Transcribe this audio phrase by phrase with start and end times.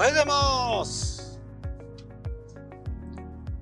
[0.00, 1.38] おはようございます。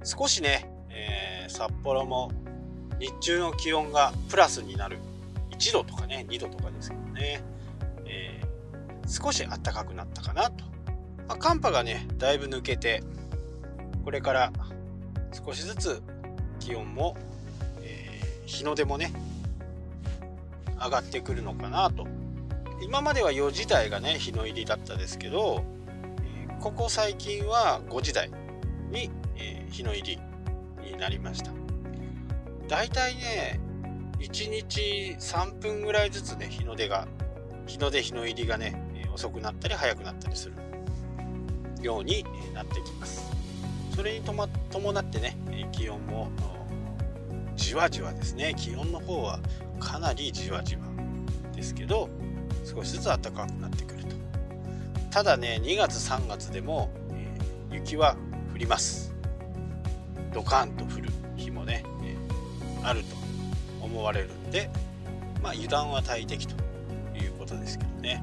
[0.05, 2.31] 少しね、えー、札幌も
[3.01, 4.99] 日中の気温がプラスになる。
[5.51, 7.43] 1度とかね2度とかですけどね、
[8.07, 10.65] えー、少し暖かくなったかなと、
[11.27, 13.03] まあ、寒波がねだいぶ抜けて
[14.05, 14.53] これから
[15.45, 16.01] 少しずつ
[16.61, 17.17] 気温も、
[17.83, 19.13] えー、日の出もね
[20.81, 22.07] 上がってくるのかなと。
[22.81, 25.65] 今までは4時台がね日の入りだったですけど、
[26.61, 28.31] ここ最近は5時台
[28.91, 31.53] に、え日の入りになりました。
[32.67, 33.61] だいたいね
[34.19, 37.07] 1日3分ぐらいずつね日の出が
[37.67, 40.55] 日の出日の入りがね遅くなったり早くなったりする
[41.81, 43.31] ようになってきます。
[43.95, 45.37] それに伴ってね
[45.71, 46.29] 気温も
[47.55, 48.55] じわじわですね。
[48.57, 49.39] 気温の方は
[49.79, 50.83] かなりじわじわ
[51.55, 52.09] ですけど
[52.65, 53.98] 少しずつ暖かくなってくる。
[55.19, 58.15] ただね2月3月でも、えー、雪は
[58.55, 59.13] 降ります。
[60.33, 63.17] ドカンと降る日もね、えー、あると
[63.83, 64.71] 思われるんで
[65.43, 66.55] まあ油断は大敵と
[67.17, 68.23] いうことですけどね。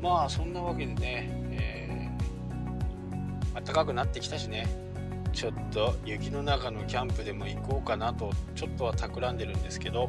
[0.00, 4.66] まあそんなわけでね、えー、暖かくなってきたしね。
[5.34, 10.08] ちょっと雪の中のキャンプでも行こうかなとちょっとは企んでるんですけど、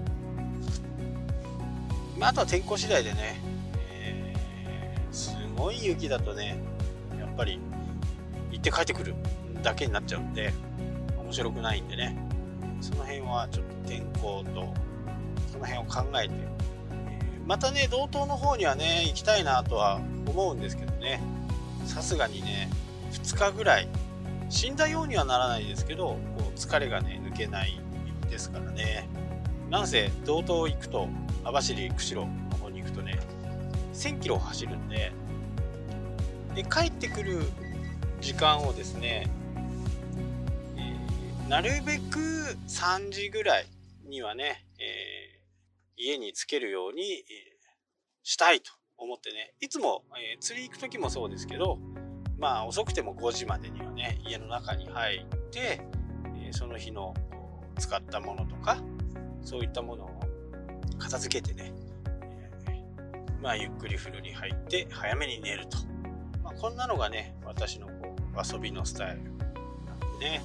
[2.18, 3.59] まあ、あとは天候次第でね、
[5.12, 6.58] すごい雪だとね
[7.20, 7.60] やっぱり
[8.52, 9.16] 行って帰ってくる
[9.62, 10.54] だけになっちゃうんで
[11.18, 12.18] 面白くないんでね。
[12.82, 14.74] その辺はちょっと天候と
[15.52, 21.22] その辺を考えて、えー、またね道東の方にはね行きたいなとは思うんですけどね。
[21.86, 22.70] さすがにね
[23.12, 23.88] 2日ぐらい
[24.50, 26.20] 死んだようにはならないですけどこ
[26.56, 27.80] う疲れがね抜けない
[28.30, 29.10] ですからね。
[29.70, 31.08] なんせ道東行くと
[31.44, 32.28] 網走釧路
[34.00, 35.12] 1000キロ走るんで
[36.56, 37.42] で帰ってくる
[38.22, 39.28] 時間をですね、
[40.78, 42.20] えー、なるべく
[42.68, 43.66] 3時ぐらい
[44.08, 47.26] にはね、えー、家に着けるように、え、
[48.24, 49.54] したいと思ってね。
[49.60, 51.78] いつも、え釣り行く時もそうですけど
[52.38, 55.82] まあ遅くても5時までにはね家の中に入って、
[56.46, 57.14] えその日の
[57.78, 58.78] 使ったものとか
[59.44, 60.20] そういったものを
[60.98, 61.74] 片付けてね、
[63.42, 65.78] まあゆっくり風呂に入って早めに寝ると、
[66.44, 70.42] まあ、こんなのがね私のこう遊びのスタイルなんでね。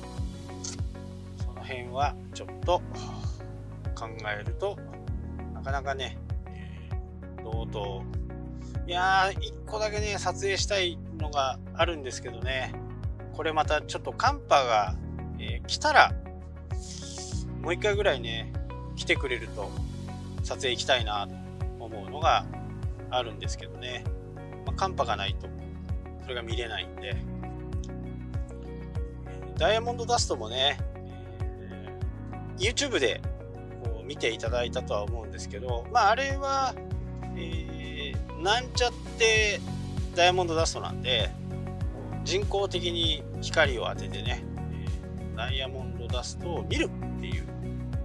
[1.38, 2.82] その辺はちょっと
[3.94, 4.76] 考えると
[5.52, 8.02] なかなかね、えー、同等。
[8.86, 12.74] いやー1個だけね撮影したいのがあるんですけどね。
[13.34, 14.94] これまたちょっと寒波が、
[15.38, 16.12] えー、来たら
[17.60, 18.52] もう一回ぐらいね
[18.94, 19.70] 来てくれると
[20.44, 22.44] 撮影行きたいなと思うのが
[23.16, 24.04] あるんですけどね、
[24.66, 25.48] まあ、寒波がないと
[26.22, 27.16] それが見れないんで。
[29.56, 30.78] ダイヤモンドダストもね、
[31.60, 33.20] えー、YouTube で
[33.84, 36.74] こう見ていただいたとは思うんですけどまああれは、
[37.36, 39.60] えー、なんちゃって
[40.16, 41.30] ダイヤモンドダストなんで
[42.24, 44.42] 人工的に光を当ててね、
[45.36, 47.44] ダイヤモンドダストを見るっていう、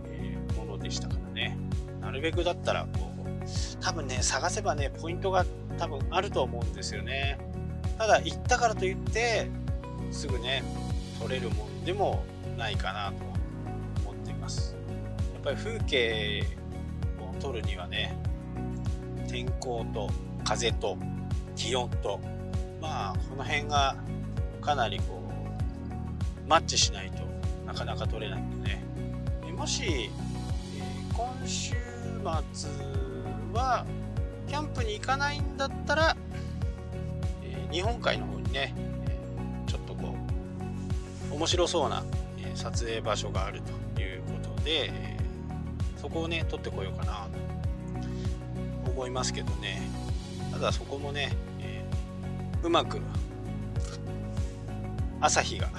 [0.08, 1.58] えものでしたからね。
[2.02, 3.09] なるべくだったらこう
[3.82, 5.46] 多分ね探せばねポイントが
[5.78, 7.38] 多分あると思うんですよね。
[7.98, 9.50] ただ行ったからといって
[10.12, 10.64] すぐね
[11.20, 12.24] 取れるもんでも
[12.58, 13.24] ないかなと
[14.10, 14.76] 思っています。
[15.34, 16.44] やっぱり風景
[17.20, 18.16] を撮るにはね
[19.28, 20.10] 天候と
[20.44, 20.98] 風と
[21.56, 22.20] 気温と
[22.82, 23.96] まあこの辺が
[24.62, 25.24] かなりこ
[26.46, 27.20] うマッチしないと
[27.66, 28.84] なかなか取れないんでね。
[29.56, 31.76] もし、えー、今週
[32.54, 32.70] 末
[33.54, 33.86] は
[34.48, 36.18] キャンプに行かないんだったら、
[37.44, 38.74] えー、日本海の方にね、
[39.08, 40.16] えー、ちょっとこ
[41.32, 42.04] う面白そうな、
[42.40, 43.62] え撮影場所がある
[43.96, 45.18] ということで、え
[46.02, 47.28] そこをね撮ってこようかな
[48.86, 49.82] と思いますけどね。
[50.52, 51.86] ただそこもねえ
[52.64, 53.00] うまく
[55.22, 55.70] 朝日が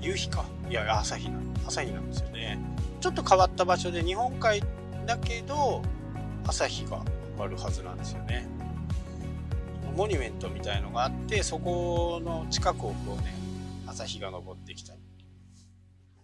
[0.00, 0.44] 夕日か。
[0.68, 2.58] いや朝日な朝日なんですよね。
[3.00, 4.62] ちょっと変わった場所で日本海
[5.06, 5.82] だけど
[6.50, 7.00] 朝日が
[7.38, 8.44] あるはずなんですよね。
[9.94, 13.32] モニュメントみたいのがあってそこの近くをこうね
[13.86, 15.00] 朝日が昇ってきたり。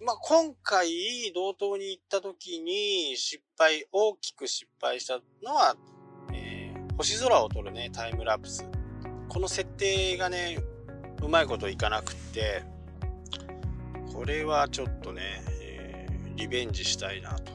[0.04, 0.88] まあ、今回
[1.32, 5.76] 道東に行った時に失敗大きく失敗したのは、
[6.32, 8.68] えー、星空を撮るねタイムラプス。
[9.28, 10.58] この設定がね
[11.22, 12.64] うまいこといかなくって
[14.12, 15.22] これはちょっとね、
[15.62, 17.52] えー、リベンジしたいなと。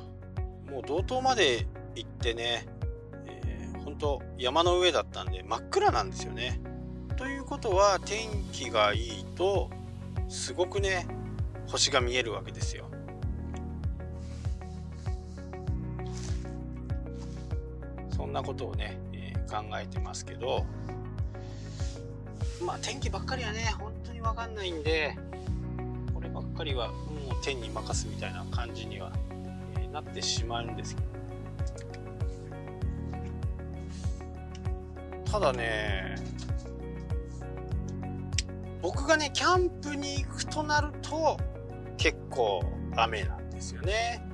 [0.71, 2.65] もう道東まで行ってね、
[3.25, 6.61] えー、本当山の上だったんで真っ暗なんですよね
[7.17, 9.69] ということは天気がいいと
[10.27, 11.07] すごくね
[11.67, 12.85] 星が見えるわけですよ。
[18.15, 20.65] そんなことをね、えー、考えてますけど
[22.63, 25.17] まあ天気ばっかりはね本当に分かんないんで
[26.13, 26.97] こればっかりはもう
[27.43, 29.11] 天に任すみたいな感じには、
[29.75, 31.10] えー、なってしまうんですけど
[35.31, 36.15] ただね
[38.81, 41.37] 僕がねキャンプに行くとなると
[41.97, 42.61] 結構
[42.97, 44.27] 雨なんですよね。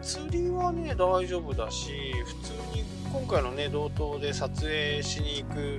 [0.00, 1.90] 釣りはね大丈夫だし
[2.26, 5.78] 普通に今回のね道東で撮影しに行く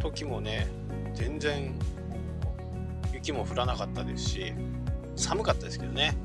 [0.00, 0.66] 時もね
[1.14, 1.72] 全然
[3.12, 4.52] 雪も降らなかったですし
[5.14, 6.16] 寒かったですけどね。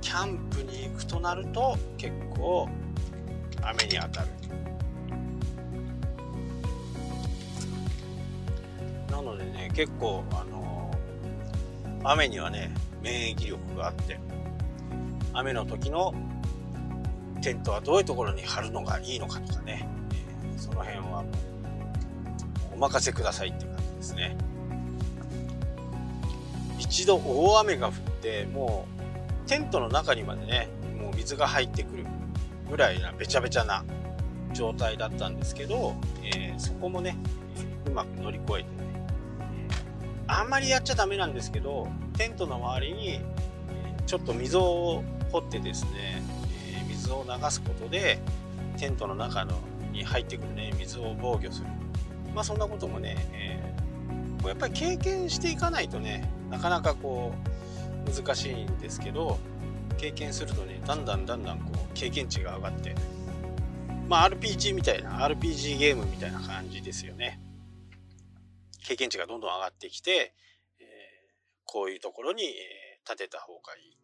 [0.00, 2.68] キャンプに行くとなると結構
[3.62, 4.28] 雨に当たる。
[9.16, 10.90] なのでね結構あの、
[12.04, 12.70] 雨にはね
[13.02, 14.18] 免疫力があって
[15.32, 16.14] 雨の時の
[17.40, 19.88] テントはどういうところに張るのがいいのかとかね、
[20.44, 21.24] えー、その辺は
[22.74, 24.36] お任せくださいって感じですね。
[26.78, 28.86] 一度大雨が降っても
[29.46, 30.68] うテントの中にまでね
[31.00, 32.04] もう水が入ってくる
[32.68, 33.82] ぐらいなべちゃべちゃな
[34.52, 37.16] 状態だったんですけど、えー、そこもね
[37.86, 38.85] うまく乗り越えて
[40.28, 43.20] あんまりやっちゃダメなんですけどテントの周りに
[44.06, 46.22] ちょっと溝を掘ってですね
[46.88, 48.20] 水を流すことで
[48.76, 49.58] テントの中の
[49.92, 51.66] に入ってくるね水を防御する。
[52.34, 57.32] まあそんなこともね、えー、やっぱり経験していかないとねなかなかこ
[58.06, 59.38] う難しいんですけど
[59.96, 62.94] 経験するとねだんだんだんだんこう経験値が上がって
[64.08, 67.40] まあ RPG みたいな RPG ゲームみたいな感じですよね。
[68.86, 70.32] 経験値がどんどん上がってきて、
[70.78, 70.86] えー、
[71.64, 73.96] こういうところに、えー、建てた方がいい。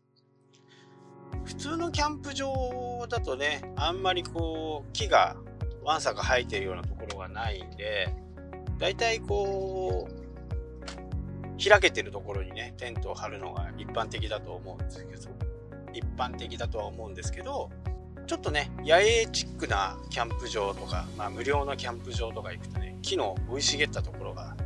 [1.44, 5.36] 普通のキャンプ場だとね、あんまりこう、木が
[5.84, 8.12] わんさか生えてるようなところがないんで、
[8.78, 10.22] だいたいこう、
[11.62, 15.30] 開けてるところにね、テントを張るのが一般的だと思うんですけど、
[15.92, 17.70] 一般的だとは思うんですけど、
[18.26, 24.56] ちょっとね、野営チックなキャンプ場とか、まあ無料のキャンプ場とか行くとね、木の生い茂ったところが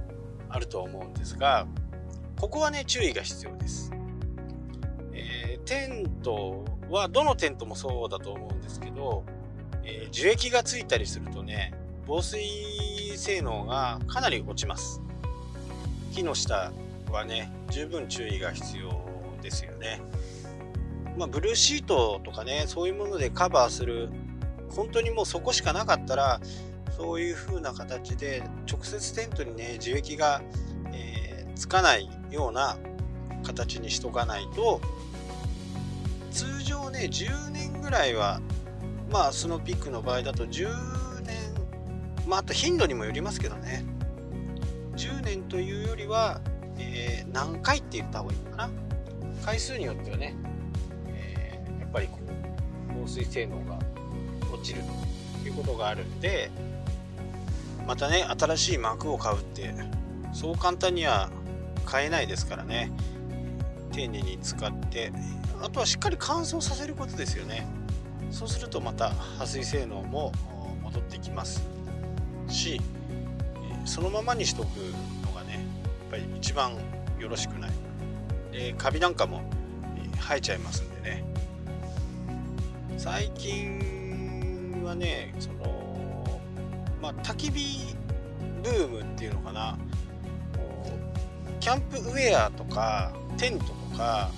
[0.57, 1.67] あると思うんですが、
[2.41, 3.93] ここはね、注意が必要です。
[5.13, 9.25] えー、テントは、どのテントもそうだと思うんですけど、
[9.85, 11.75] えー、樹液がついたりするとね、
[12.07, 12.41] 防水
[13.17, 15.03] 性能がかなり落ちます。
[16.13, 16.73] 木の下
[17.11, 18.91] はね、十分注意が必要
[19.43, 20.01] ですよね。
[21.19, 24.09] まあ、ブルーシートとかね、そういうものでカバーする、
[24.71, 26.41] 本当にもうそこしかなかったら、
[26.97, 30.43] そういう風な形で直接テントにね樹液が、
[30.93, 32.79] えー、つかないような
[33.43, 34.81] 形にしとかないと
[36.31, 38.41] 通常ね10年ぐらいは
[39.11, 41.37] まあスノーピックの場合だと10年
[42.27, 43.85] まああと頻度にもよりますけどね。
[44.97, 46.41] 10年というよりは、
[46.79, 48.71] えー、何回って言った方がいいのかな。
[49.45, 50.35] 回数によってはね、
[51.07, 52.33] えー、やっぱりこう
[52.95, 53.79] 防水性能が
[54.53, 54.83] 落ちる
[55.43, 56.51] ということがあるんで
[57.87, 59.73] またね新しい幕を買うって
[60.33, 61.31] そう簡単には
[61.85, 62.91] 買えないですからね。
[63.93, 65.13] 丁寧に使って
[65.63, 67.67] あとはしっかり乾燥させることですよね。
[68.31, 70.33] そうするとまた撥水性能も
[70.83, 71.63] 戻ってきます
[72.49, 72.81] し
[73.85, 74.77] そのままにしとく
[75.25, 75.63] のがねやっ
[76.11, 76.73] ぱり一番
[77.19, 77.71] よろしくない。
[78.53, 79.43] でカビなんかも
[80.19, 81.25] 生えちゃいますんでね。
[82.99, 85.76] 最近はねその
[87.07, 87.95] まあ、焚き火
[88.65, 89.79] ブームっていうのかな。
[91.61, 94.29] キャンプウェアとかテントとか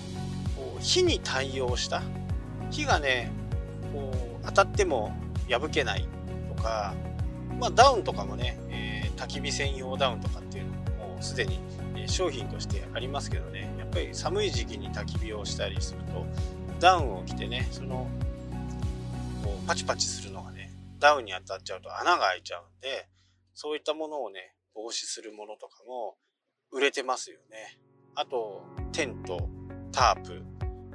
[0.79, 2.03] 火に対応した。
[2.69, 3.31] 火がね
[3.91, 5.15] こう当たっても
[5.49, 6.07] 破けない
[6.55, 6.93] とか、
[7.59, 11.59] まあ、ダウンとかもね、えー、焚き火専用ダウンとかっていうのももうすでに
[12.05, 13.73] 商品としてありますけどね。
[13.79, 16.23] やっぱり寒い時期に焚き火をしたりすると
[16.79, 18.07] ダウンを着てねその
[19.43, 20.38] こうパチパチするの
[20.99, 23.07] ダウンに当たっちゃうと穴が開いちゃうんで、
[23.53, 26.17] そういったものをね、防止するものとかも
[26.71, 27.79] 売れてますよね。
[28.15, 29.49] あと、テント、
[29.91, 30.43] タープ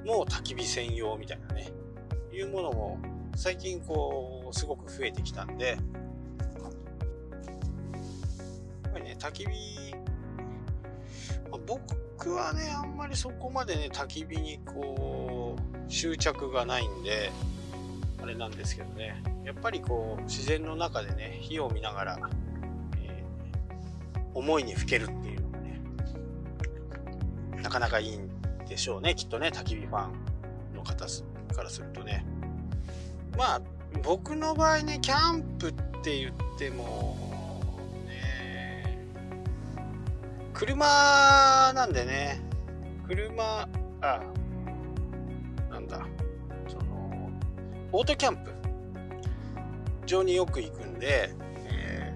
[0.07, 1.73] も焚き火専用みたいなね、
[2.33, 2.99] いうものも
[3.35, 5.79] 最近こう、すごく増えてきたんで、やっ
[8.93, 9.95] ぱりね、焚き火、
[11.51, 17.31] まあ、僕はね、あんまりそこまでね、焚き火にこう、執着がないんで、
[18.23, 22.19] あれなんですけどねやっぱりこう自然の中でね火を見ながら、
[23.03, 25.81] えー、思いにふけるっていうのがね、
[27.63, 28.29] なかなかいいん
[28.69, 31.07] でしょうね、きっとね、焚き火ファンの方
[31.55, 32.25] からするとね。
[33.37, 33.63] まあ、
[34.03, 35.73] 僕の場合ね、キャンプっ
[36.03, 37.17] て言っても、
[38.07, 39.07] ね、
[40.53, 42.41] 車なんでね、
[43.07, 43.69] 車、
[44.01, 44.23] あ、
[45.71, 46.07] なんだ、
[46.69, 47.31] その、
[47.93, 48.54] オートキャンプ
[50.07, 51.35] 場によく行くんで、
[51.67, 52.13] え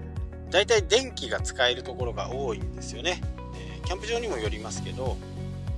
[0.47, 3.21] ー、大体電気が使えるところが多いんですよね。
[3.55, 5.17] えー、キャンプ場にもよりますけど、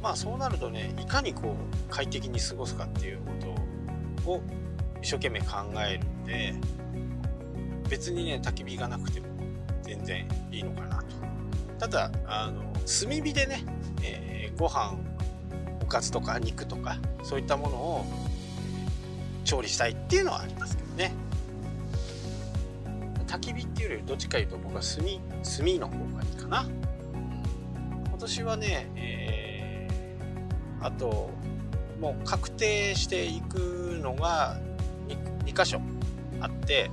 [0.01, 3.31] まあそうなるとね、いかにこう快適に過ごすかっていうこ
[4.25, 4.41] とを
[5.01, 5.47] 一生懸命考
[5.87, 6.53] えるんで、
[7.89, 9.27] 別にね、焚き火がなくても
[9.83, 11.05] 全然いいのかなと。
[11.79, 13.65] ただ、あの、炭火でね、
[14.03, 14.97] えー、ご飯、
[15.81, 18.05] おかずとか肉とか、そういったものを
[19.43, 21.11] 調理したいっていうのはありますけどね。
[23.31, 26.65] 焚き火っていうよりどっちかいうと僕は炭炭の方がいいかな。
[28.09, 31.29] 今年はね、えー、あと
[32.01, 34.57] もう確定していくのが
[35.07, 35.81] 2, 2箇所
[36.41, 36.91] あって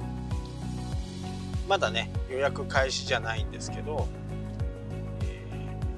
[1.69, 4.07] まだね予約開始じゃないんですけど、
[5.23, 5.45] え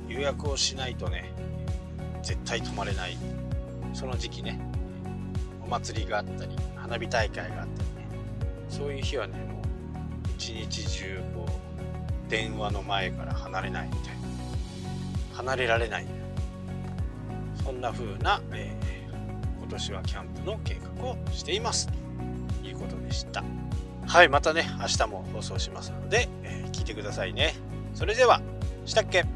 [0.08, 1.30] ー、予約をしないとね
[2.22, 3.18] 絶対泊まれない。
[3.92, 4.58] その時期ね
[5.62, 7.68] お祭りがあったり花火大会があったりね。
[8.70, 9.59] そういう日はね
[10.40, 14.14] 一日中こう電話の前から離れないみたい。
[15.30, 16.06] な離れられない。
[17.62, 21.88] そんな風な、えー、今年はキャンプの計画をしています
[22.62, 23.44] ということでした。
[24.06, 27.52] はいまたね明日も放送しますので、えー、聞いてくださいね。
[27.94, 28.40] それでは
[28.86, 29.26] したっけ？